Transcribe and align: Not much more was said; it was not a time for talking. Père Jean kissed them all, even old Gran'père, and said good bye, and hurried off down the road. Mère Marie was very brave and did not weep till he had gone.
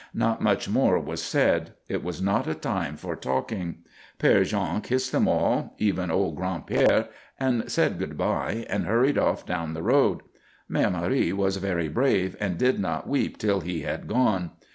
Not 0.15 0.41
much 0.41 0.67
more 0.67 0.99
was 0.99 1.21
said; 1.21 1.73
it 1.87 2.03
was 2.03 2.23
not 2.23 2.47
a 2.47 2.55
time 2.55 2.97
for 2.97 3.15
talking. 3.15 3.83
Père 4.19 4.43
Jean 4.43 4.81
kissed 4.81 5.11
them 5.11 5.27
all, 5.27 5.75
even 5.77 6.09
old 6.09 6.39
Gran'père, 6.39 7.09
and 7.39 7.71
said 7.71 7.99
good 7.99 8.17
bye, 8.17 8.65
and 8.67 8.87
hurried 8.87 9.19
off 9.19 9.45
down 9.45 9.75
the 9.75 9.83
road. 9.83 10.23
Mère 10.67 10.91
Marie 10.91 11.33
was 11.33 11.57
very 11.57 11.87
brave 11.87 12.35
and 12.39 12.57
did 12.57 12.79
not 12.79 13.07
weep 13.07 13.37
till 13.37 13.59
he 13.59 13.81
had 13.81 14.07
gone. 14.07 14.49